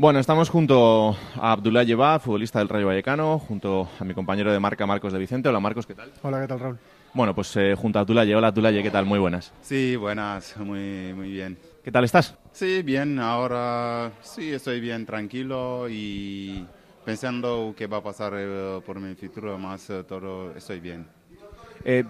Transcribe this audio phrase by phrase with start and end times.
[0.00, 4.58] Bueno, estamos junto a Abdullah Yeba, futbolista del Rayo Vallecano, junto a mi compañero de
[4.58, 5.50] marca Marcos de Vicente.
[5.50, 6.10] Hola Marcos, ¿qué tal?
[6.22, 6.78] Hola, ¿qué tal Raúl?
[7.12, 9.04] Bueno, pues eh, junto a Abdullah Hola Abdullah ¿qué tal?
[9.04, 9.52] Muy buenas.
[9.60, 11.58] Sí, buenas, muy, muy bien.
[11.84, 12.34] ¿Qué tal estás?
[12.52, 16.64] Sí, bien, ahora sí estoy bien, tranquilo y
[17.04, 21.06] pensando qué va a pasar eh, por mi futuro, más eh, todo estoy bien.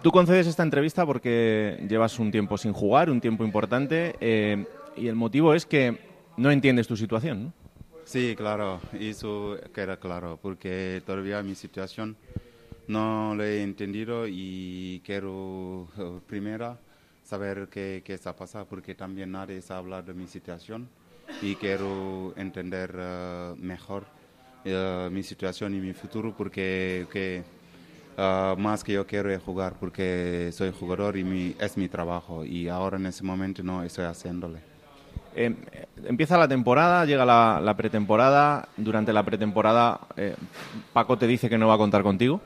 [0.01, 4.15] tú concedes esta entrevista porque llevas un tiempo sin jugar, un tiempo importante,
[4.97, 5.99] y el motivo es que
[6.37, 7.61] no entiendes tu situación, ¿no?
[8.11, 12.17] Sí, claro, eso queda claro, porque todavía mi situación
[12.89, 16.77] no lo he entendido y quiero eh, primero
[17.23, 20.89] saber qué, qué está pasando, porque también nadie ha hablado de mi situación
[21.41, 24.07] y quiero entender eh, mejor
[24.65, 27.45] eh, mi situación y mi futuro, porque que,
[28.59, 32.97] más que yo quiero jugar, porque soy jugador y mi, es mi trabajo y ahora
[32.97, 34.70] en ese momento no estoy haciéndole.
[35.34, 35.55] Eh,
[36.07, 38.69] empieza la temporada, llega la, pretemporada.
[38.77, 40.34] Durante la pretemporada, eh,
[40.93, 42.41] Paco te dice que no va a contar contigo.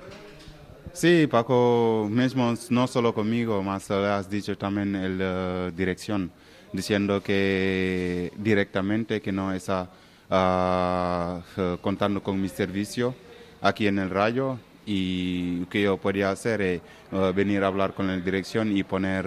[0.93, 6.31] Sí, Paco mismo, no solo conmigo, más has dicho también el uh, dirección,
[6.73, 9.89] diciendo que directamente que no está
[10.31, 13.13] uh, contando con mi servicio
[13.61, 18.07] aquí en el Rayo y que yo podía hacer es uh, venir a hablar con
[18.07, 19.27] la dirección y poner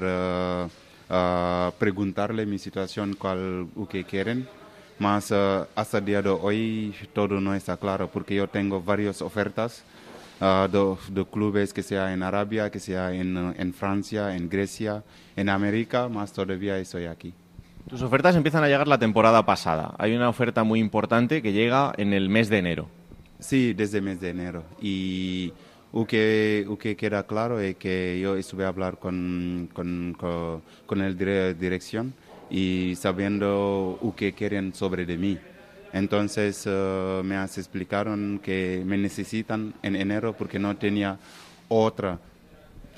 [1.09, 4.47] uh, preguntarle mi situación, cuál que quieren.
[4.99, 9.21] Más uh, hasta el día de hoy todo no está claro porque yo tengo varias
[9.21, 9.83] ofertas
[10.41, 15.03] uh, de, clubes que sea en Arabia, que sea en, en Francia, en Grecia,
[15.35, 17.33] en América, más todavía estoy aquí.
[17.87, 19.93] Tus ofertas empiezan a llegar la temporada pasada.
[19.97, 22.89] Hay una oferta muy importante que llega en el mes de enero.
[23.39, 24.63] Sí, desde el mes de enero.
[24.81, 25.53] Y
[25.97, 30.15] lo que, que queda claro es que yo estuve a hablar con, con,
[30.85, 31.17] con, el
[31.57, 32.13] dirección
[32.51, 35.39] y sabiendo lo que quieren sobre de mí.
[35.93, 41.17] Entonces uh, me explicaron que me necesitan en enero porque no tenía
[41.67, 42.19] otra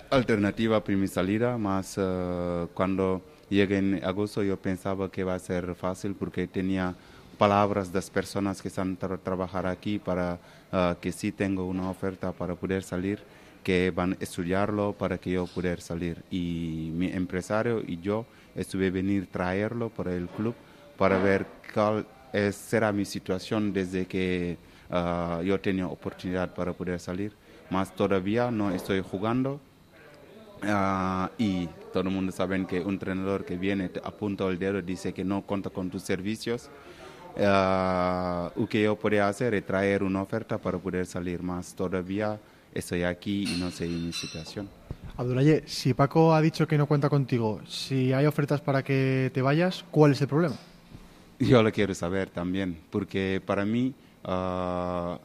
[0.10, 5.40] alternativa para mi salida, más uh, cuando llegué en agosto yo pensaba que iba a
[5.40, 6.96] ser fácil porque tenía
[7.40, 10.40] palabras de las personas que están a trabajar aquí para
[10.74, 13.24] ah, que sí tengo una oferta para poder salir,
[13.64, 16.22] que van a estudiarlo para que yo pueda salir.
[16.30, 20.54] Y mi empresario y yo estuve venir traerlo para el club
[20.98, 22.06] para ver cuál
[22.52, 24.58] será mi situación desde que
[24.92, 27.32] uh, yo tenía oportunidad para poder salir.
[27.70, 29.62] Más todavía no estoy jugando.
[30.62, 35.14] Uh, y todo el mundo sabe que un entrenador que viene apunta el dedo dice
[35.14, 36.70] que no cuenta con tus servicios
[37.40, 41.74] Uh, lo que yo podría hacer es traer una oferta para poder salir más.
[41.74, 42.38] Todavía
[42.74, 44.68] estoy aquí y no sé mi situación.
[45.16, 49.42] Abdulaye, si Paco ha dicho que no cuenta contigo, si hay ofertas para que te
[49.42, 50.56] vayas, ¿cuál es el problema?
[51.40, 53.94] Yo lo quiero saber también, porque para mí,
[54.26, 55.18] uh,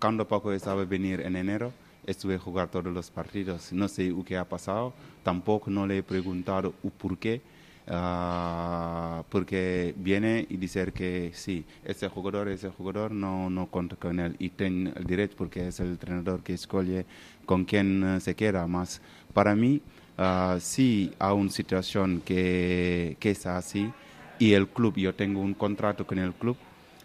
[0.00, 1.74] cuando Paco estaba venir en enero,
[2.06, 3.70] estuve a jugar todos los partidos.
[3.74, 7.42] No sé qué ha pasado, tampoco no le he preguntado por qué
[7.90, 14.20] Ah, porque viene y dice que sí, ese jugador, ese jugador no, no cuenta con
[14.20, 17.06] él y tiene el derecho porque es el entrenador que escoge
[17.46, 18.66] con quién eh, se queda.
[18.66, 19.00] Más
[19.32, 19.80] para mí,
[20.18, 23.90] uh, sí hay una situación que, que es así
[24.38, 26.56] y el club, yo tengo un contrato con el club.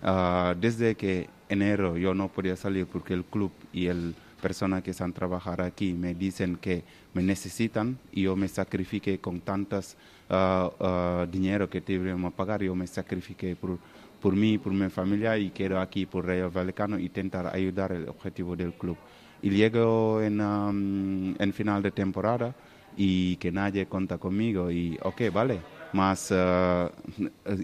[0.02, 4.92] Ah, desde que enero yo no podía salir porque el club y el personas que
[4.92, 6.84] están trabajando aquí me dicen que
[7.14, 9.96] me necesitan y yo me sacrifique con tantas
[10.34, 13.78] uh, uh, dinero que deberíamos pagar, yo me sacrifique por,
[14.20, 18.56] por mí, por mi familia y quiero aquí por Rayo Vallecano intentar ayudar el objetivo
[18.56, 18.98] del club.
[19.42, 22.56] Y llego en, um, final de temporada
[22.96, 25.60] y que nadie cuenta conmigo y ok, vale,
[25.92, 26.90] más uh,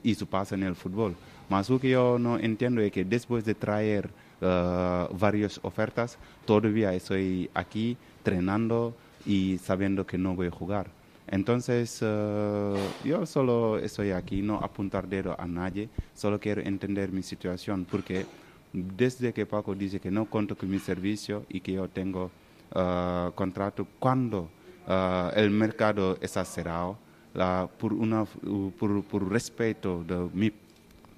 [0.04, 1.16] eso pasa en el fútbol.
[1.50, 4.10] Más lo que yo no entiendo es que después de traer
[4.42, 8.94] uh, varias ofertas, todavía estoy aquí entrenando
[9.26, 10.99] y sabiendo que no voy a jugar.
[11.32, 12.76] Entonces, uh,
[13.06, 18.26] yo solo estoy aquí, no apuntar dedo a nadie, solo quiero entender mi situación, porque
[18.74, 22.32] desde que Paco dice que no cuento con mi servicio y que yo tengo
[22.74, 24.50] uh, contrato, cuando
[24.88, 26.98] uh, el mercado está cerrado,
[27.36, 30.52] la, por, una, por, por respeto de mi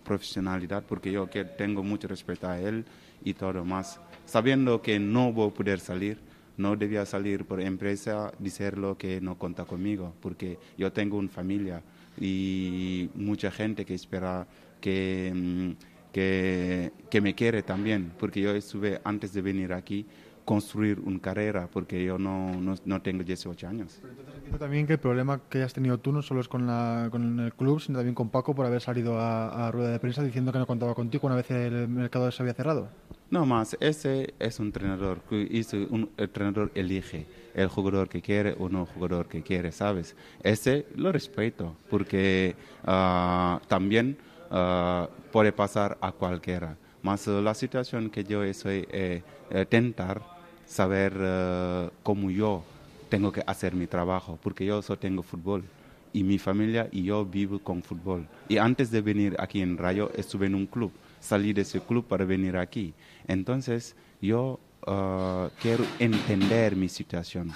[0.04, 2.84] profesionalidad, porque yo que tengo mucho respeto a él
[3.24, 3.98] y todo más.
[4.26, 6.18] Sabiendo que no voy a poder salir,
[6.62, 11.82] no debía salir por empresa, decirlo que no cuenta conmigo, porque yo tengo una familia
[12.20, 14.48] y mucha gente que espera
[14.80, 15.72] que, mm,
[16.12, 20.06] que, que me quiere también, porque yo estuve antes de venir aquí
[20.46, 24.02] construir una carrera porque yo no, no, no tengo 18 años.
[24.46, 27.40] Pero también que el problema que hayas tenido tú no solo es con, la, con
[27.40, 30.52] el club, sino también con Paco por haber salido a, a rueda de prensa diciendo
[30.52, 32.90] que no contaba contigo una vez el mercado se había cerrado.
[33.32, 38.68] No más, ese es un entrenador hizo un entrenador elige el jugador que quiere o
[38.68, 40.18] no jugador que quiere, ¿sabes?
[40.44, 44.18] Ese lo respeto porque ah, también
[44.52, 46.76] ah, puede pasar a cualquiera.
[47.04, 50.22] Más la situación que yo estoy eh, eh, tentar
[50.66, 52.66] saber eh, cómo yo
[53.08, 55.64] tengo que hacer mi trabajo, porque yo solo tengo fútbol
[56.12, 58.28] y mi familia y yo vivo con fútbol.
[58.50, 60.92] Y antes de venir aquí en Rayo estuve en un club,
[61.22, 62.94] salí de ese club para venir aquí.
[63.28, 67.52] Entonces yo eh, quiero entender mi situación,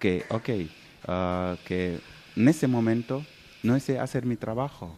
[0.00, 2.00] que, ok, eh, que
[2.34, 3.24] en ese momento
[3.62, 4.96] no estoy hacer mi trabajo,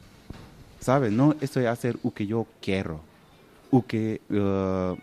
[0.81, 1.13] ¿sabes?
[1.13, 3.13] No estoy hacer lo que yo quiero
[3.75, 4.95] o que uh,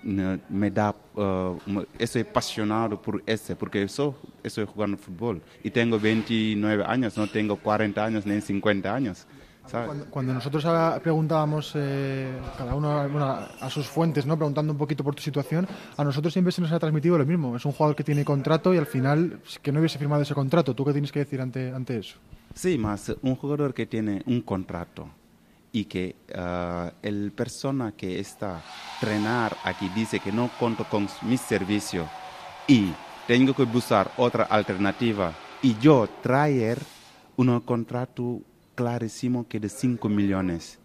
[0.48, 1.58] me da, uh,
[1.98, 7.56] estoy apasionado por ese, porque eso estoy jugando fútbol y tengo 29 años, no tengo
[7.56, 9.26] 40 años ni 50 años.
[9.72, 10.66] Cuando, cuando nosotros
[11.02, 13.26] preguntábamos eh, cada uno bueno,
[13.60, 14.36] a sus fuentes, ¿no?
[14.36, 17.56] preguntando un poquito por tu situación, a nosotros siempre se nos ha transmitido lo mismo.
[17.56, 20.74] Es un jugador que tiene contrato y al final que no hubiese firmado ese contrato.
[20.74, 22.18] ¿Tú qué tienes que decir ante, ante eso?
[22.54, 25.10] Sí, más un jugador que tiene un contrato
[25.72, 28.62] y que uh, el persona que está
[28.96, 32.10] entrenar aquí dice que no cuento con mi servicio
[32.68, 32.92] y
[33.28, 36.80] tengo que buscar otra alternativa y yo traer
[37.38, 38.42] un contrato
[38.80, 40.80] clarísimo que de 5 millones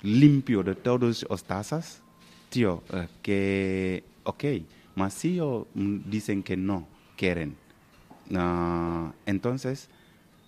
[0.00, 2.00] limpio de todas las tasas,
[2.48, 4.44] tío, uh, que ok,
[4.94, 6.86] mas si ellos dicen que no
[7.16, 7.54] quieren,
[8.30, 9.90] uh, entonces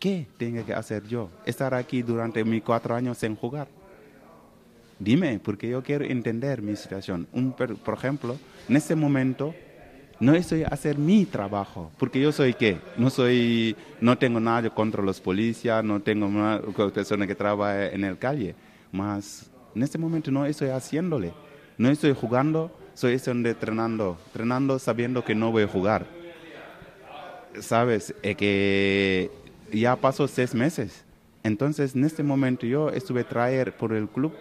[0.00, 1.29] ¿Qué tengo que hacer yo?
[1.44, 3.69] Estar aquí durante mis cuatro años sin jugar.
[4.99, 7.29] Dime, porque yo quiero entender mi situación.
[7.35, 9.55] Un, por ejemplo, en este momento
[10.21, 12.79] no estoy hacer mi trabajo, porque yo soy qué?
[12.99, 16.61] No soy, no tengo nada contra los policías, no tengo una
[16.93, 18.55] persona que trabaja en el calle,
[18.93, 21.33] mas en este momento no estoy haciéndole.
[21.79, 26.07] No estoy jugando, estoy entrenando, entrenando sabiendo que no voy a jugar.
[27.59, 29.31] Sabes, es que
[29.73, 31.05] ya pasó seis meses.
[31.43, 34.35] Entonces, en este momento yo estuve traer por el club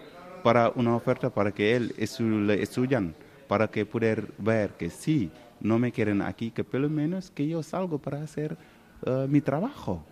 [0.44, 3.16] para una oferta para que él estudian,
[3.48, 7.48] para que poder ver que sí, no me quieren aquí, que por lo menos que
[7.48, 8.58] yo salgo para hacer
[9.06, 10.04] uh, mi trabajo,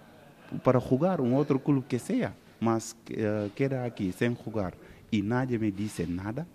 [0.64, 4.76] para jugar un otro club que sea, más uh, queda aquí sin jugar
[5.12, 6.46] y nadie me dice nada.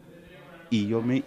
[0.70, 1.22] Y yo me,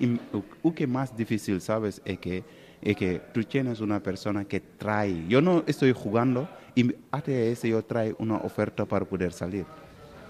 [0.64, 2.02] lo que más difícil, ¿sabes?
[2.04, 2.44] Es que,
[2.82, 5.28] es que tú tienes una persona que trae.
[5.28, 9.66] Yo no estoy jugando y ATS yo trae una oferta para poder salir.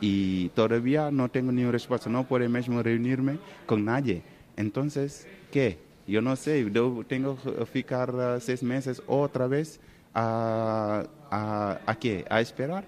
[0.02, 4.22] Y todavía no tengo ni respuesta, no puedo mismo reunirme con nadie.
[4.58, 5.78] Entonces, ¿qué?
[6.08, 9.80] Yo no sé, yo tengo que ficar uh, seis meses otra vez
[10.14, 12.26] a, a, a qué?
[12.30, 12.86] A esperar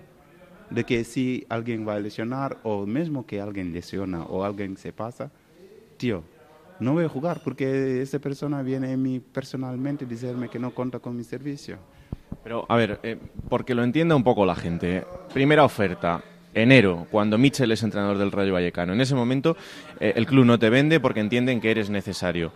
[0.70, 4.94] de que si alguien va a lesionar o mismo que alguien lesiona o alguien se
[4.94, 5.32] pasa,
[5.98, 6.24] tío,
[6.80, 10.72] no voy a jugar porque esa persona viene a mí personalmente a decirme que no
[10.72, 11.78] cuenta con mi servicio.
[12.44, 13.18] Pero, a ver, eh,
[13.50, 15.06] porque lo entienda un poco la gente.
[15.34, 16.24] Primera oferta,
[16.54, 18.94] enero, cuando Michel es entrenador del Rayo Vallecano.
[18.94, 19.58] En ese momento
[20.00, 22.52] eh, el club no te vende porque entienden que eres necesario.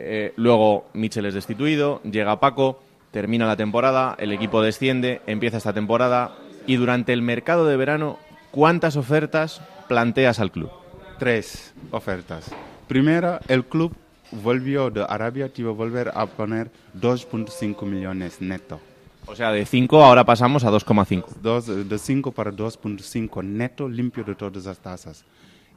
[0.00, 2.80] Eh, luego Michel es destituido, llega Paco,
[3.10, 6.36] termina la temporada, el equipo desciende, empieza esta temporada
[6.66, 8.18] y durante el mercado de verano,
[8.52, 10.70] ¿cuántas ofertas planteas al club?
[11.18, 12.50] Tres ofertas.
[12.86, 13.92] Primera, el club
[14.30, 18.78] volvió de Arabia, iba a volver a poner 2.5 millones neto.
[19.26, 21.24] O sea, de 5 ahora pasamos a 2,5.
[21.42, 25.24] Dos- De 5 para 2.5 neto limpio de todas las tasas.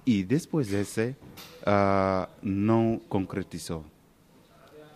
[0.06, 1.16] Y después de ese,
[1.66, 3.84] ah, no concretizó.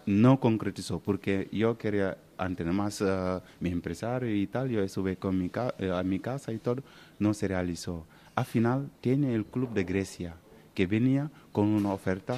[0.06, 5.38] No concretizó porque yo quería antes más ah, mi empresario y tal, yo estuve con
[5.38, 6.84] mi eh, a mi casa y todo,
[7.20, 8.06] no se realizó.
[8.36, 10.36] Al final tiene el club de Grecia
[10.74, 12.36] que venía con una oferta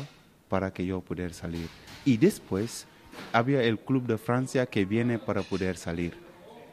[0.47, 1.67] para que yo pudiera salir.
[2.05, 2.87] Y después
[3.33, 6.13] había el club de Francia que viene para poder salir.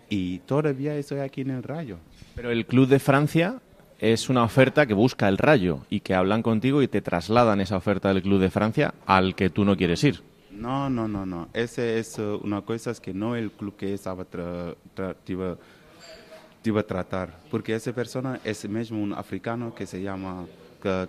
[0.09, 1.99] Y todavía estoy aquí en el Rayo.
[2.35, 3.61] Pero el club de Francia
[3.99, 7.77] es una oferta que busca el Rayo y que hablan contigo y te trasladan esa
[7.77, 10.23] oferta del club de Francia al que tú no quieres ir.
[10.65, 11.49] No, no, no, no.
[11.53, 15.59] Ese es uh, una cosa que no el club que estaba tra- tra- iba,
[16.65, 17.39] iba a tratar.
[17.51, 20.47] Porque esa persona es mismo un africano que se llama,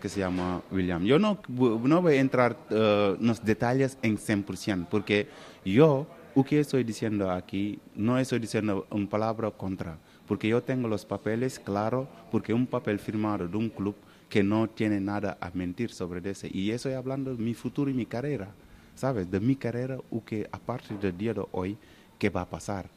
[0.01, 1.05] que, se llama William.
[1.05, 5.29] Yo no, no voy a entrar uh, en los detalles en 100%, porque
[5.63, 9.97] yo, lo que estoy diciendo aquí, no estoy diciendo una palabra contra.
[10.27, 13.95] Porque yo tengo los papeles claros, porque un papel firmado de un club
[14.27, 16.50] que no tiene nada a mentir sobre ese.
[16.51, 18.50] Y estoy hablando de mi futuro y mi carrera.
[18.95, 19.29] ¿Sabes?
[19.29, 21.77] De mi carrera o que a partir del día de hoy,
[22.17, 22.89] ¿qué va a pasar?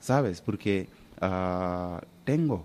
[0.00, 0.40] ¿Sabes?
[0.40, 0.88] Porque
[1.20, 2.64] ah, tengo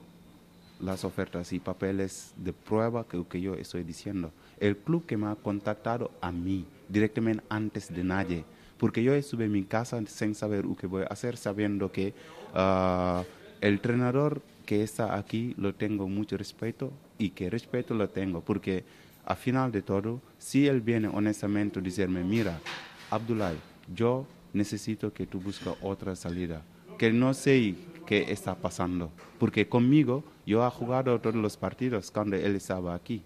[0.79, 4.31] las ofertas y papeles de prueba que, que yo estoy diciendo.
[4.59, 8.45] El club que me ha contactado a mí directamente antes de nadie,
[8.77, 12.13] porque yo estuve en mi casa sin saber lo que voy a hacer, sabiendo que
[12.53, 13.23] ah,
[13.61, 18.83] el entrenador que está aquí lo tengo mucho respeto y que respeto lo tengo, porque
[19.25, 22.59] al final de todo, si él viene honestamente a decirme, mira,
[23.09, 23.53] Abdullah,
[23.93, 26.61] yo necesito que tú busques otra salida,
[26.97, 27.75] que no sé
[28.05, 33.23] qué está pasando, porque conmigo yo he jugado todos los partidos cuando él estaba aquí.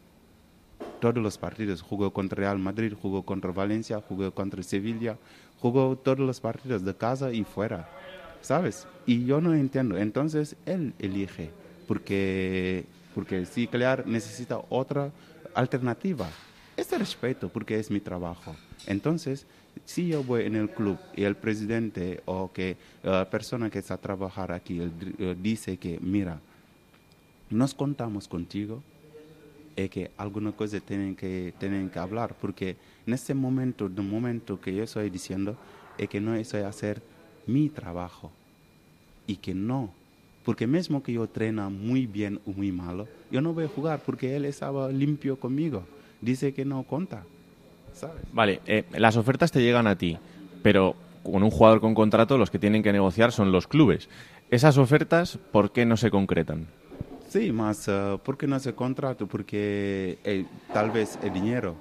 [1.00, 5.18] Todos los partidos, jugó contra Real Madrid, jugó contra Valencia, jugó contra Sevilla,
[5.60, 7.88] jugó todos los partidos de casa y fuera,
[8.42, 8.88] ¿sabes?
[9.06, 9.98] Y yo no entiendo.
[9.98, 11.52] Entonces él elige,
[11.88, 15.12] porque, porque si Clear necesita otra
[15.58, 16.30] alternativa.
[16.76, 18.56] Este respeto, porque es mi trabajo.
[18.86, 19.46] Entonces,
[19.86, 23.96] si yo voy en el club y el presidente o que la persona que está
[23.96, 24.80] a trabajar aquí
[25.42, 26.40] dice que, mira,
[27.50, 28.84] nos contamos contigo,
[29.76, 34.60] y que alguna cosa tienen que, tienen que hablar, porque en este momento, el momento
[34.60, 35.56] que yo estoy diciendo,
[35.98, 37.02] es que no estoy hacer
[37.46, 38.32] mi trabajo
[39.28, 39.92] y que no,
[40.48, 44.00] porque mismo que yo trena muy bien o muy malo, yo no voy a jugar
[44.06, 45.84] porque él estaba limpio conmigo.
[46.22, 47.26] Dice que no conta.
[47.94, 48.24] ¿sabes?
[48.32, 50.18] Vale, eh, las ofertas te llegan a ti,
[50.64, 54.08] pero con un jugador con contrato los que tienen que negociar son los clubes.
[54.50, 56.68] Esas ofertas, ¿por qué no se concretan?
[57.28, 59.28] Sí, más, uh, ¿por qué no se contrato?
[59.28, 61.76] Porque eh, tal vez el dinero,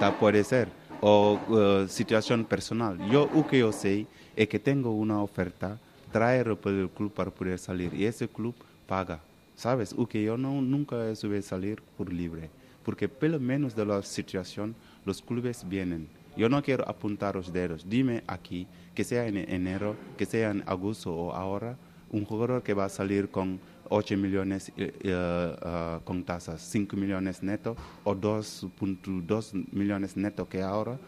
[0.00, 0.66] tal puede ser,
[1.00, 2.98] o uh, situación personal.
[3.08, 5.78] Yo lo que yo sé es que tengo una oferta,
[6.12, 8.54] traerlo por el club para poder salir y ese club
[8.86, 9.20] paga.
[9.56, 9.94] ¿Sabes?
[9.96, 12.48] O que yo no, nunca a salir por libre,
[12.82, 14.74] porque pelo menos de la situación
[15.04, 16.08] los clubes vienen.
[16.36, 17.84] Yo no quiero apuntar los dedos.
[17.86, 21.76] Dime aquí, que sea en enero, que sea en agosto o ahora,
[22.10, 27.42] un jugador que va a salir con 8 millones eh, eh, con tasas, 5 millones
[27.42, 30.98] neto o 2.2 millones neto que ahora,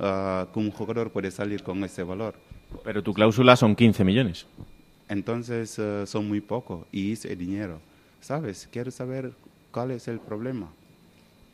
[0.00, 2.34] uh, un jugador puede salir con ese valor.
[2.84, 4.46] Pero tu cláusula son 15 millones.
[5.08, 7.80] Entonces son muy poco y es el dinero.
[8.20, 8.68] ¿Sabes?
[8.70, 9.32] Quiero saber
[9.70, 10.68] cuál es el problema.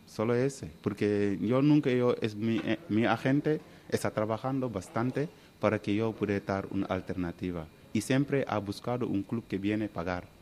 [0.06, 0.70] Solo ese.
[0.82, 5.28] Porque yo nunca, yo, es mi, mi agente está trabajando bastante
[5.60, 7.66] para que yo pueda dar una alternativa.
[7.92, 10.36] Y siempre ha buscado un club que viene a pagar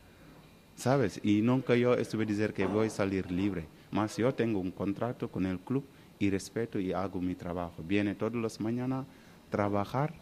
[0.77, 1.21] ¿sabes?
[1.23, 5.29] Y nunca yo estuve decir que voy a salir libre, más yo tengo un contrato
[5.31, 5.85] con el club
[6.19, 7.83] y respeto y hago mi trabajo.
[7.83, 9.07] Viene todas las mañanas
[9.51, 10.15] trabajar,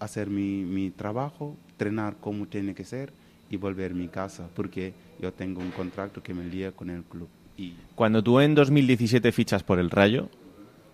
[0.00, 3.12] hacer mi, mi trabajo, entrenar como tiene que ser
[3.50, 7.02] y volver a mi casa, porque yo tengo un contrato que me lía con el
[7.04, 7.28] club.
[7.56, 7.74] Y...
[7.94, 10.28] Cuando tú en 2017 fichas por el Rayo,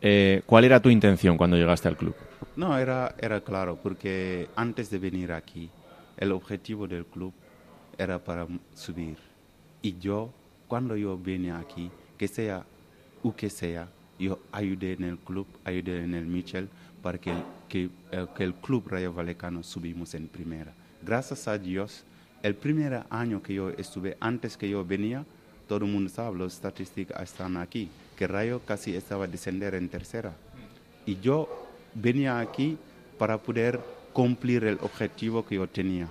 [0.00, 2.14] eh, ¿cuál era tu intención cuando llegaste al club?
[2.56, 5.70] No, era, era claro, porque antes de venir aquí,
[6.16, 7.32] el objetivo del club
[7.98, 9.16] era para subir.
[9.82, 10.32] Y yo,
[10.68, 12.64] cuando yo vine aquí, que sea
[13.22, 16.68] o que sea, yo ayudé en el club, ayudé en el Michel
[17.04, 17.34] para que,
[17.68, 20.72] que, eh, que el club Rayo Vallecano subimos en primera.
[21.02, 22.02] Gracias a Dios,
[22.42, 25.26] el primer año que yo estuve, antes que yo venía,
[25.68, 30.32] todo el mundo sabe, las estadísticas están aquí, que Rayo casi estaba descender en tercera.
[31.04, 31.46] Y yo
[31.94, 32.78] venía aquí
[33.18, 33.80] para poder
[34.14, 36.08] cumplir el objetivo que yo tenía.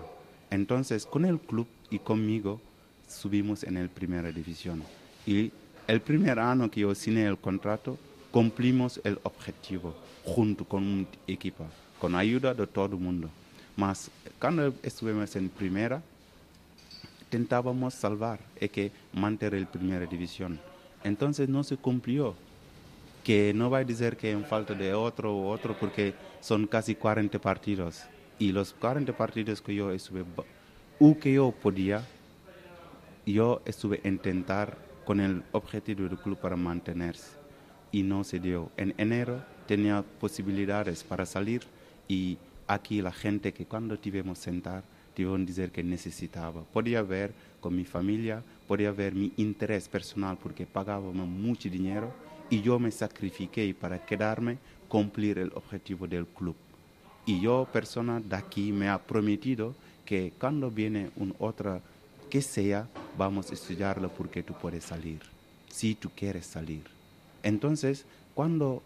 [0.51, 2.61] Entonces, con el club y conmigo
[3.07, 4.83] subimos en el primera división.
[5.25, 5.51] Y
[5.87, 7.97] el primer año que yo signé el contrato,
[8.33, 9.93] cumplimos el objetivo
[10.25, 11.67] junto con un equipo,
[11.99, 13.29] con ayuda de todo el mundo.
[13.77, 14.09] Mas
[14.39, 16.01] cuando estuvimos en primera,
[17.25, 20.59] intentábamos salvar y que mantener el primera división.
[21.03, 22.33] Entonces no se cumplió.
[23.23, 26.95] Que no va a decir que en falta de otro u otro, porque son casi
[26.95, 28.01] 40 partidos
[28.39, 30.25] y los 40 partidos que yo estuve,
[30.99, 32.05] o que yo podía,
[33.25, 34.75] yo estuve intentar
[35.05, 37.42] con el objetivo del club para mantenerse
[37.93, 38.69] y no se dio.
[38.75, 41.61] En enero tenía posibilidades para salir
[42.09, 44.83] y aquí la gente que cuando tuvimos sentar,
[45.15, 46.63] tuvieron decir que necesitaba.
[46.63, 47.31] Podía ver
[47.61, 52.11] con mi familia, podía ver mi interés personal porque pagábamos mucho dinero
[52.49, 54.57] y yo me sacrifiqué para quedarme,
[54.89, 56.55] cumplir el objetivo del club.
[57.25, 61.79] Y yo, persona de aquí, me ha prometido que cuando viene un otra
[62.29, 65.21] que sea, vamos a estudiarlo porque tú puedes salir,
[65.69, 66.92] si tú quieres salir.
[67.43, 68.81] Entonces, cuando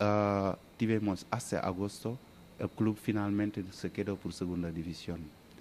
[0.00, 2.18] uh, tuvimos hace agosto,
[2.58, 5.20] el club finalmente se quedó por segunda división.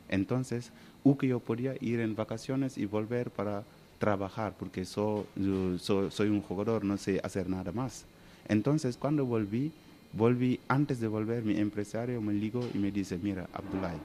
[0.10, 0.72] Entonces,
[1.18, 3.64] que yo podía ir en vacaciones y volver para
[3.98, 8.06] trabajar, porque soy un jugador, no sé hacer nada más.
[8.48, 9.72] Entonces, cuando volví,
[10.12, 13.96] volví, antes de volver, mi empresario me ligó y me dice, mira, Abdullah,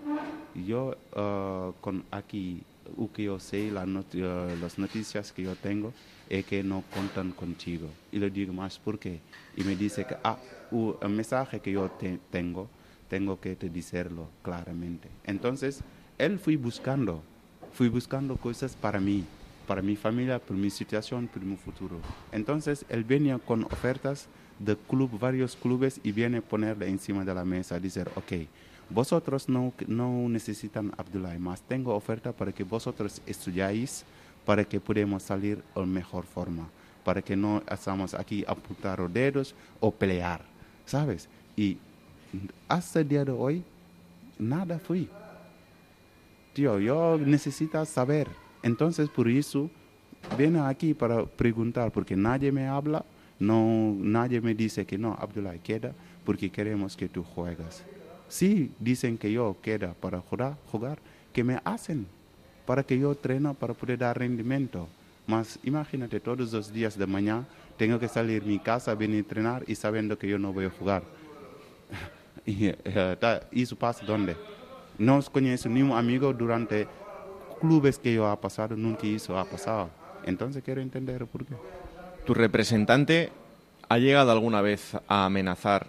[0.66, 2.62] yo uh, con aquí,
[2.97, 5.92] lo que yo sé, la not las noticias que yo tengo,
[6.28, 7.88] es que no cuentan contigo.
[8.12, 9.21] Y le digo más, ¿por qué?
[9.57, 10.38] Y me dice que, ah,
[11.02, 12.68] el mensaje que yo te tengo,
[13.09, 15.09] tengo que te decirlo claramente.
[15.25, 15.80] Entonces,
[16.18, 17.23] él fui buscando,
[17.73, 19.25] fui buscando cosas para mí,
[19.66, 21.99] para mi familia, para mi situación, para mi futuro.
[22.33, 24.28] Entonces, él venía con ofertas
[24.59, 28.33] de club, varios clubes y viene ponerle encima de la mesa, decir, ok,
[28.90, 34.04] vosotros no, no necesitan Abdullah más, tengo oferta para que vosotros estudiáis,
[34.45, 36.68] para que podamos salir de mejor forma,
[37.04, 40.42] para que no estamos aquí apuntar los dedos o pelear,
[40.87, 41.28] ¿sabes?
[41.57, 41.76] Y
[42.68, 43.62] hasta el día de hoy,
[44.38, 45.09] nada fui.
[46.54, 48.28] Tío, yo necesito saber.
[48.62, 49.71] Entonces, por eso,
[50.37, 53.04] viene aquí para preguntar, porque nadie me habla,
[53.38, 55.92] no, nadie me dice que no, Abdullah, queda,
[56.25, 57.85] porque queremos que tú juegas.
[58.28, 60.99] Sí, dicen que yo queda para jugar, jugar,
[61.32, 62.06] que me hacen
[62.68, 64.87] para que yo treno para poder dar rendimiento.
[65.26, 67.47] Mas imagínate, todos los días de mañana
[67.78, 70.66] tengo que salir de mi casa, venir a entrenar y sabiendo que yo no voy
[70.66, 71.02] a jugar.
[72.47, 72.70] y,
[73.52, 74.37] ¿Eso pasa dónde?
[74.99, 76.87] No conozco ni un amigo durante
[77.58, 79.88] clubes que yo ha pasado, nunca eso ha pasado.
[80.25, 81.54] Entonces quiero entender por qué.
[82.26, 83.32] ¿Tu representante
[83.88, 85.87] ha llegado alguna vez a amenazar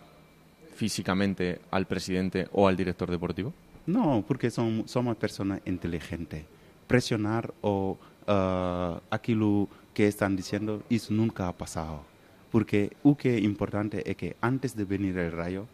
[0.80, 3.52] físicamente al presidente o al director deportivo?
[3.86, 6.46] No, porque son, somos personas inteligentes.
[6.88, 12.06] Presionar o uh, aquello que están diciendo, eso nunca ha pasado.
[12.50, 15.68] Porque lo que es importante es que antes de venir el rayo,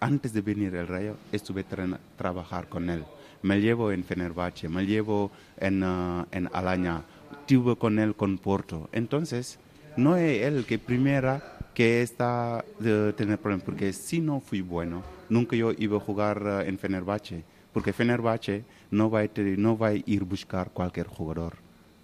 [0.00, 3.04] antes de venir el rayo, estuve a trabajar con él.
[3.42, 7.02] Me llevo en Fenerbahce, me llevo en, uh, en Alaña,
[7.46, 8.88] tuve con él con Porto.
[8.92, 9.58] Entonces,
[9.98, 15.04] no es él que primera que está de tener problemas, porque si no fui bueno,
[15.28, 19.90] nunca yo iba a jugar eh, en Fenerbahce, porque Fenerbahce no va, a, no va
[19.90, 21.54] a ir buscar cualquier jugador,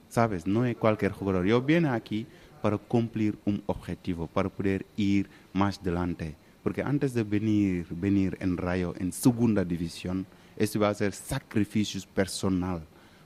[0.08, 0.46] ¿sabes?
[0.46, 1.44] No es cualquier jugador.
[1.44, 2.24] Yo vine aquí
[2.62, 8.56] para cumplir un objetivo, para poder ir más adelante, porque antes de venir, venir en
[8.56, 10.24] Rayo, en segunda división,
[10.56, 12.80] esto va a ser sacrificios personal,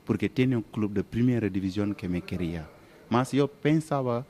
[0.06, 2.66] porque tiene un club de primera división que me quería.
[3.10, 4.24] Más yo pensaba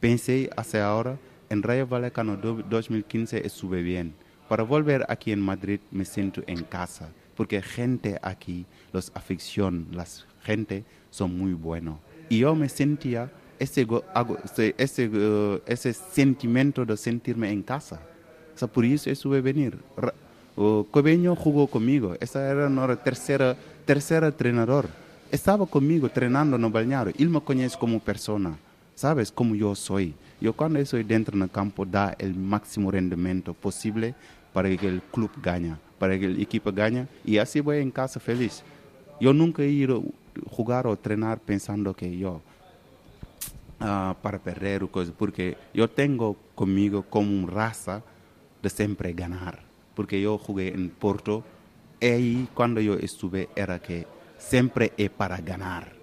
[0.00, 1.18] Pensé hace ahora,
[1.50, 4.14] en Rayo Vallecano 2015 estuve bien.
[4.48, 10.24] Para volver aquí en Madrid me siento en casa, porque gente aquí, los afición, las
[10.42, 11.98] gente son muy buenos.
[12.28, 13.86] Y yo me sentía ese,
[14.78, 18.00] ese, uh, ese sentimiento de sentirme en casa.
[18.54, 19.78] O sea, por eso estuve venir.
[20.90, 22.16] Cobeño jugó conmigo.
[22.20, 24.88] Esa era nuestra tercera, tercera entrenador.
[25.30, 27.12] Estaba conmigo entrenando en el balneario.
[27.18, 28.56] Él me conoce como persona
[28.96, 30.14] sabes cómo yo soy.
[30.40, 34.14] Yo cuando estoy dentro del campo da el máximo rendimiento posible
[34.52, 38.20] para que el club gane, para que el equipo gane y así voy en casa
[38.20, 38.62] feliz.
[39.20, 40.04] Yo nunca he ido
[40.46, 42.42] a jugar o entrenar pensando que yo
[43.80, 48.02] uh, para perder o cosas, porque yo tengo conmigo como raza
[48.62, 49.62] de siempre ganar,
[49.94, 51.44] porque yo jugué en Porto
[51.98, 55.95] y cuando yo estuve era que siempre es para ganar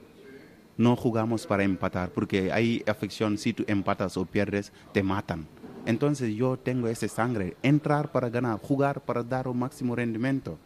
[0.78, 5.48] no jugamos para empatar, porque hay afección, si tú empatas o pierdes, te matan.
[5.86, 10.58] Entonces yo tengo ese sangre, entrar para ganar, jugar para dar un máximo rendimiento.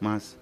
[0.00, 0.36] Mas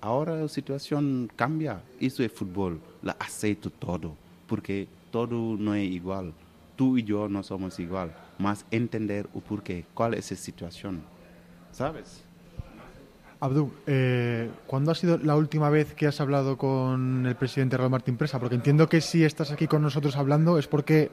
[0.00, 4.14] ahora la situación cambia, eso es fútbol, la acepto todo,
[4.46, 6.32] porque todo no es igual.
[6.76, 11.02] Tú y yo no somos igual, más entender o por qué, cuál es la situación,
[11.72, 12.24] ¿sabes?
[13.40, 17.88] Abdu, eh, ¿cuándo ha sido la última vez que has hablado con el presidente Real
[17.88, 18.38] Martín Presa?
[18.38, 21.10] Porque entiendo que si estás aquí con nosotros hablando es porque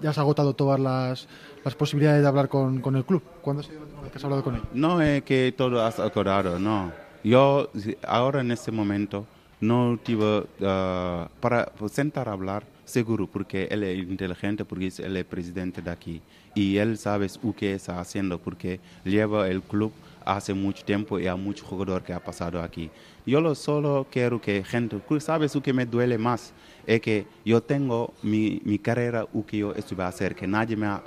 [0.00, 1.28] ya has agotado todas las,
[1.74, 3.22] posibilidades de hablar con, el club.
[3.42, 4.62] ¿Cuándo ha sido la última vez que has hablado con él?
[4.72, 6.90] No es que todo has acordado, no.
[7.22, 7.70] Yo
[8.06, 9.26] ahora en este momento
[9.60, 15.24] no tuve uh, para sentar a hablar seguro porque él es inteligente, porque él es
[15.26, 16.22] presidente de aquí
[16.54, 19.92] y él sabe lo que está haciendo porque lleva el club
[20.28, 22.90] hace mucho tiempo y hay mucho jugador que ha pasado aquí.
[23.24, 26.52] Yo lo solo quiero que gente, ¿sabes lo que me duele más?
[26.86, 30.76] Es que yo tengo mi, mi carrera, lo que yo estuve a hacer, que nadie
[30.76, 31.02] me ha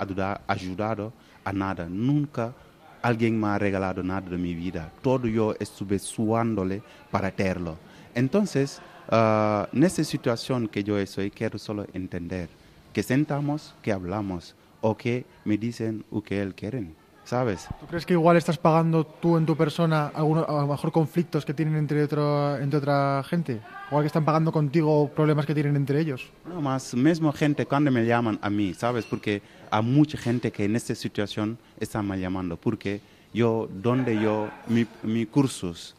[0.48, 1.12] ayudado
[1.44, 1.88] a nada.
[1.88, 2.52] Nunca
[3.00, 4.92] alguien me ha regalado nada de mi vida.
[5.02, 7.78] Todo yo estuve suándole para tenerlo.
[8.16, 12.48] Entonces, uh, en esta situación que yo estoy, quiero solo entender
[12.92, 17.68] que sentamos, que hablamos o que me dicen lo que él quieren ¿sabes?
[17.80, 21.44] ¿Tú crees que igual estás pagando tú en tu persona algunos, a lo mejor conflictos
[21.44, 23.60] que tienen entre, otro, entre otra gente?
[23.88, 26.30] Igual que están pagando contigo problemas que tienen entre ellos.
[26.46, 29.04] No, más mismo gente cuando me llaman a mí, ¿sabes?
[29.04, 33.00] Porque hay mucha gente que en esta situación está me llamando, porque
[33.32, 35.94] yo, donde yo, mi, mi cursos,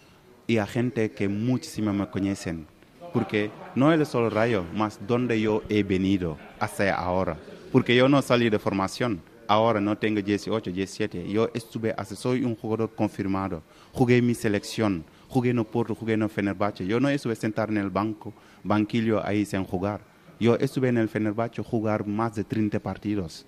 [0.45, 2.67] y a gente que muchísimo me conocen,
[3.13, 7.38] porque no es solo rayo, más donde yo he venido hasta ahora,
[7.71, 12.43] porque yo no salí de formación, ahora no tengo 18, 17, yo estuve, hasta soy
[12.43, 17.36] un jugador confirmado, jugué mi selección, jugué en Porto, jugué en Fenerbahce, yo no estuve
[17.36, 20.01] sentado en el banco, banquillo ahí sin jugar,
[20.39, 23.45] yo estuve en el Fenerbahce jugar más de 30 partidos,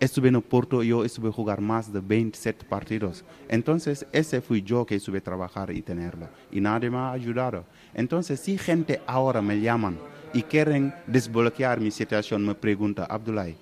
[0.00, 3.24] estuve en Porto, yo estuve jugar más de 27 partidos.
[3.48, 6.28] Entonces, ese fui yo que estuve trabajar y tenerlo.
[6.50, 7.64] Y nadie me ha ayudado.
[7.94, 9.98] Entonces, si gente ahora me llaman
[10.32, 13.54] y quieren desbloquear mi situación, me pregunta, Abdullah,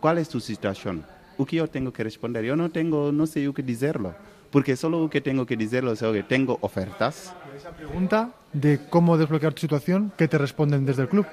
[0.00, 1.04] ¿cuál es tu situación?
[1.38, 2.44] ¿O qué yo tengo que responder?
[2.44, 4.14] Yo no tengo, no sé qué decirlo.
[4.50, 7.34] Porque solo lo que tengo que decirlo es que tengo ofertas.
[7.56, 11.26] Esa pregunta de cómo desbloquear tu situación, ¿qué te responden desde el club?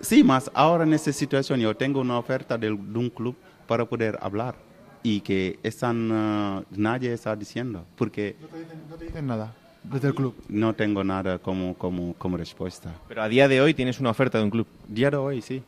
[0.00, 3.84] Sí, más ahora en esta situación yo tengo una oferta de, de un club para
[3.84, 4.54] poder hablar
[5.02, 9.54] y que están, uh, nadie está diciendo, porque no te, dicen, no te dicen nada
[9.90, 10.34] desde el club.
[10.48, 12.92] No tengo nada como, como, como respuesta.
[13.08, 14.66] Pero a día de hoy tienes una oferta de un club.
[14.88, 15.62] Día de hoy, sí.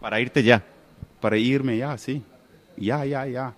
[0.00, 0.62] Para irte ya.
[1.20, 2.22] Para irme ya, sí.
[2.76, 3.54] Ya, ya, ya.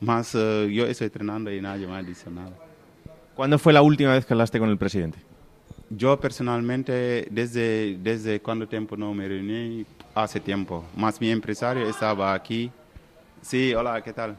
[0.00, 2.52] Más uh, yo estoy entrenando y nadie me dice nada.
[3.34, 5.18] ¿Cuándo fue la última vez que hablaste con el presidente?
[5.90, 10.84] Yo personalmente, desde, desde cuando tiempo no me reuní, hace tiempo.
[10.96, 12.70] Más mi empresario estaba aquí
[13.42, 14.36] Sí, hola, ¿qué tal?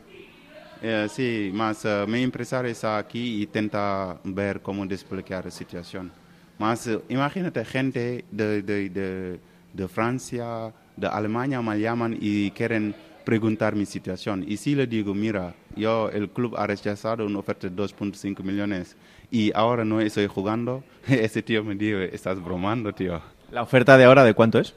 [0.81, 6.09] Eh, sí, más uh, mi empresario está aquí y intenta ver cómo desbloquear la situación.
[6.57, 9.39] Más uh, imagínate gente de, de, de,
[9.73, 14.43] de, Francia, de Alemania me llaman y quieren preguntar mi situación.
[14.47, 18.95] Y si le digo, mira, yo el club ha rechazado una oferta de 2.5 millones
[19.31, 23.21] y ahora no estoy jugando, ese tío me dice, estás bromando, tío.
[23.51, 24.73] ¿La oferta de ahora de cuánto es?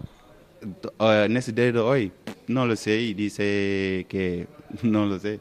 [0.99, 2.13] Uh, en ese día de hoy,
[2.47, 4.47] no lo sé y dice que
[4.83, 5.41] no lo sé.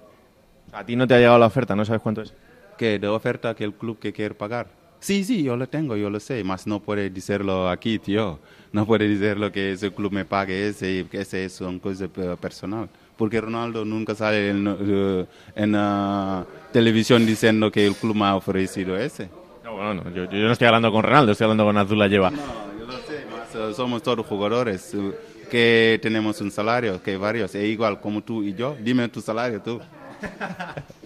[0.72, 1.76] ¿A ti no te ha llegado la oferta?
[1.76, 2.34] ¿No sabes cuánto es?
[2.78, 4.68] Que de oferta que el club que quiere pagar.
[5.00, 8.40] Sí, sí, yo lo tengo, yo lo sé, más no puede decirlo aquí, tío.
[8.72, 12.90] No puede decirlo que ese club me pague ese, que ese es una cosa personal.
[13.16, 18.36] Porque Ronaldo nunca sale en, uh, en uh, televisión diciendo que el club me ha
[18.36, 19.30] ofrecido ese.
[19.64, 22.32] No, bueno, no, yo, yo, no estoy hablando con Ronaldo, estoy hablando con Azula Lleva.
[22.32, 22.38] No,
[22.78, 24.94] yo lo sé, más, somos todos jugadores
[25.50, 28.76] que tenemos un salario, que varios, es igual como tú y yo.
[28.82, 29.80] Dime tu salario tú.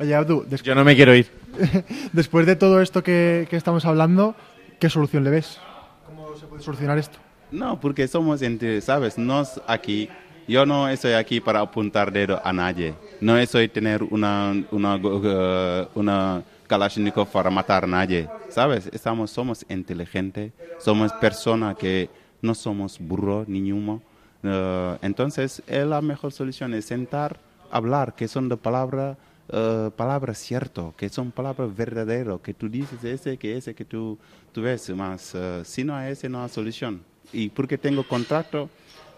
[0.00, 1.26] Oye, Abdu, yo no me quiero ir.
[2.14, 4.34] después de todo esto que, que, estamos hablando,
[4.78, 5.60] ¿qué solución le ves?
[6.06, 7.18] ¿Cómo se puede solucionar esto?
[7.50, 9.18] No, porque somos entre, ¿sabes?
[9.18, 10.08] Nos aquí,
[10.48, 12.94] yo no estoy aquí para apuntar dedo a nadie.
[13.20, 18.88] No estoy tener una, una, uh, una Kalashnikov para matar a nadie, ¿sabes?
[18.94, 22.08] Estamos, somos inteligentes, somos personas que
[22.40, 24.00] no somos burro ni humo.
[24.42, 27.38] Uh, entonces, la mejor solución es sentar,
[27.70, 29.18] hablar, que son de palabra,
[29.52, 34.18] uh, palabras cierto, que son palabras verdaderas, que tú dices ese, que ese, que tú,
[34.52, 35.34] tú ves más.
[35.34, 37.02] Uh, si no hay ese, no hay solución.
[37.32, 38.68] Y porque tengo contrato,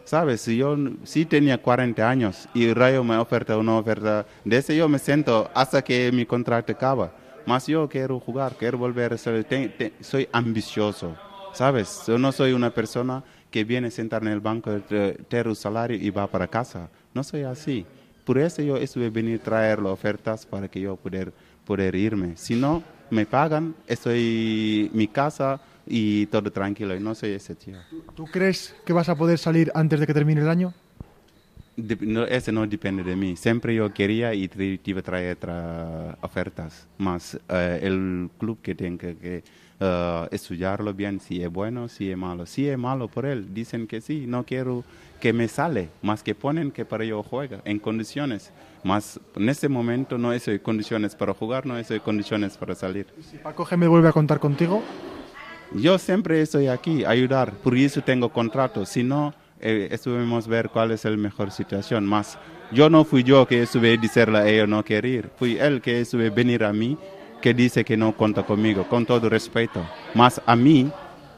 [0.05, 0.47] ¿sabes?
[0.47, 4.99] Yo sí tenía 40 años y Rayo me oferta una oferta, de ese yo me
[4.99, 7.13] siento hasta que mi contrato acaba.
[7.47, 11.17] Más yo quiero jugar, quiero volver te, te, soy ambicioso.
[11.53, 12.05] ¿Sabes?
[12.07, 15.97] Yo no soy una persona que viene a sentar en el banco, tener un salario
[15.97, 16.89] y va para casa.
[17.13, 17.85] No soy así.
[18.25, 21.27] Por eso yo estuve venir a traer las ofertas para que yo pueda
[21.65, 22.37] poder irme.
[22.37, 26.95] Si no, me pagan, estoy en mi casa y todo tranquilo.
[26.95, 27.77] Y no soy ese tío.
[28.15, 30.73] ¿Tú crees que vas a poder salir antes de que termine el año?
[32.01, 33.37] No, ese no depende de mí.
[33.37, 34.51] Siempre yo quería y
[34.85, 36.87] iba a traer tra ofertas.
[36.99, 39.43] Más uh, el club que tenga que
[39.81, 42.47] uh, estudiarlo bien, si es bueno, si es malo.
[42.47, 44.85] Si es malo por él, dicen que sí, no quiero
[45.21, 48.53] que me sale, más que ponen que para yo juega en condiciones.
[48.83, 53.07] Más en este momento no estoy condiciones para jugar, no estoy condiciones para salir.
[53.31, 54.83] Si Paco G me vuelve a contar contigo.
[55.75, 58.85] Yo siempre estoy aquí, ayudar, por eso tengo contrato.
[58.85, 62.05] Si no, eh, estuvimos ver cuál es la mejor situación.
[62.05, 62.39] Más,
[62.73, 66.31] yo no fui yo que estuve decirle a ellos no querer, fui él que estuve
[66.31, 66.99] venir a mí
[67.41, 69.85] que dice que no cuenta conmigo, con todo respeto.
[70.15, 70.91] Más a mí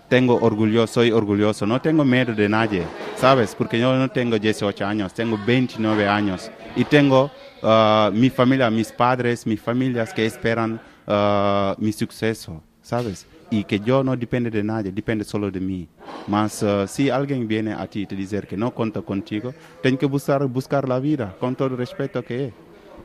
[0.09, 2.83] tengo orgullo, soy orgulloso, no tengo miedo de nadie,
[3.17, 3.55] ¿sabes?
[3.55, 7.31] Porque yo no tengo 18 años, tengo 29 años y tengo
[7.63, 13.27] uh, mi familia, mis padres, mis familias que esperan uh, mi suceso, ¿sabes?
[13.51, 15.89] Y que yo no depende de nadie, depende solo de mí.
[16.27, 19.53] Más uh, si alguien viene a ti y te dice que no cuenta contigo,
[19.83, 22.53] tienes que buscar, buscar la vida con todo el respeto que es.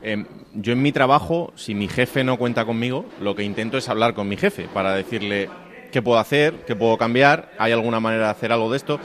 [0.02, 0.24] Em,
[0.54, 4.14] yo en mi trabajo, si mi jefe no cuenta conmigo, lo que intento es hablar
[4.14, 5.50] con mi jefe para decirle
[5.92, 8.98] qué puedo hacer, qué puedo cambiar, hay alguna manera de hacer algo de esto.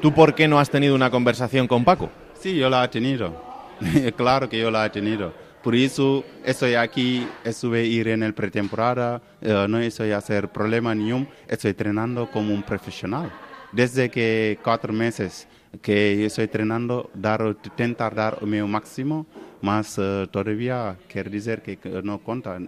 [0.00, 2.10] ¿Tú por qué no has tenido una conversación con Paco?
[2.40, 3.34] Sí, yo la he tenido.
[4.16, 5.32] claro que yo la he tenido.
[5.62, 10.92] Por eso estoy aquí, estuve ir en el pretemporada, eh, no estoy a hacer problema
[10.92, 13.30] ningún, estoy entrenando como un profesional.
[13.70, 15.46] Desde que cuatro meses
[15.80, 19.24] que estoy entrenando, dar, intentar dar mío máximo,
[19.60, 22.58] más eh, todavía quiere decir que no cuenta.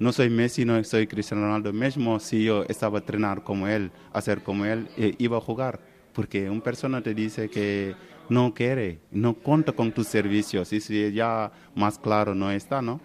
[0.00, 1.72] No soy Messi, no soy Cristiano Ronaldo.
[1.72, 5.78] Mismo si yo estaba a entrenar como él, hacer como él, eh, iba a jugar.
[6.12, 7.94] Porque una persona te dice que
[8.30, 10.72] no quiere, no cuenta con tus servicios.
[10.72, 13.00] Y si ya más claro no está, ¿no?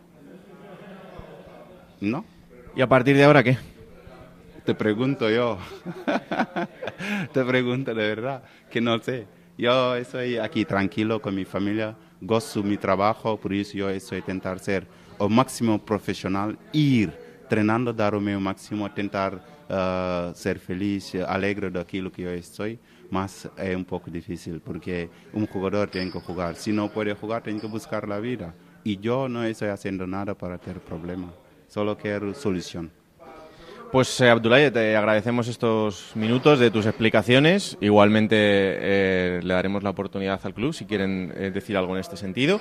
[1.99, 2.23] ¿No?
[2.75, 3.57] ¿Y a partir de ahora qué?
[4.63, 5.57] Te pregunto yo.
[7.33, 9.27] Te pregunto de verdad, que no sé.
[9.57, 14.59] Yo estoy aquí tranquilo con mi familia, gozo mi trabajo, por eso yo estoy intentar
[14.59, 14.85] ser
[15.19, 19.35] el máximo profesional, ir entrenando, dar mío máximo, tentar
[19.69, 25.09] uh, ser feliz, alegre de aquello que yo estoy, más es un poco difícil porque
[25.33, 26.55] un jugador tiene que jugar.
[26.55, 28.53] Si no puede jugar, tiene que buscar la vida.
[28.83, 31.31] Y yo no estoy haciendo nada para tener problemas,
[31.67, 32.91] solo quiero solución.
[33.91, 37.77] Pues eh, Abdoulaye, te agradecemos estos minutos de tus explicaciones.
[37.79, 42.17] Igualmente eh, le daremos la oportunidad al club si quieren eh, decir algo en este
[42.17, 42.59] sentido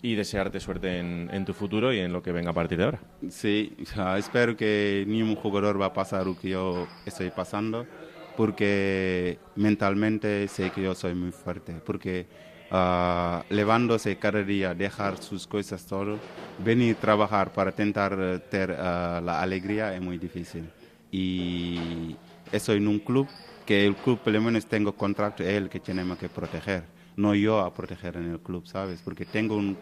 [0.00, 2.84] y desearte suerte en, en, tu futuro y en lo que venga a partir de
[2.84, 3.00] ahora.
[3.28, 3.76] Sí,
[4.16, 7.86] espero que ningún jugador va a pasar lo que yo estoy pasando
[8.36, 12.26] porque mentalmente sé que yo soy muy fuerte, porque
[12.70, 16.18] uh, levándose cada día, dejar sus cosas todo,
[16.64, 20.68] venir a trabajar para intentar tener uh, la alegría es muy difícil.
[21.10, 22.16] Y
[22.50, 23.28] estoy en un club
[23.64, 26.84] que el club, por lo menos, tengo contrato, es el que tenemos que proteger,
[27.16, 29.00] no yo a proteger en el club, ¿sabes?
[29.02, 29.76] Porque tengo un,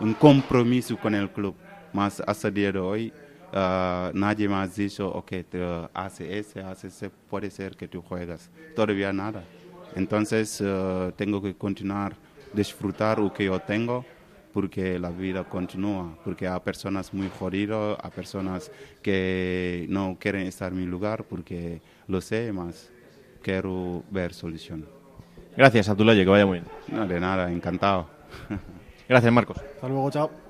[0.00, 1.54] un compromiso con el club,
[1.92, 3.12] más hasta el día de hoy.
[3.52, 8.02] Uh, nadie me ha dicho, ok, te hace ese, hace ese, puede ser que tú
[8.02, 8.50] juegas.
[8.74, 9.48] Todavía nada.
[9.94, 12.16] Entonces uh, tengo que continuar
[12.52, 14.04] disfrutar lo que yo tengo
[14.52, 18.70] porque la vida continúa, porque hay personas muy jodidas, hay personas
[19.02, 22.90] que no quieren estar en mi lugar porque lo sé más,
[23.42, 24.86] quiero ver solución.
[25.56, 26.70] Gracias, Abdullah, que vaya muy bien.
[26.88, 28.08] No, de nada, encantado.
[29.08, 29.56] Gracias, Marcos.
[29.58, 30.30] Hasta luego, chao.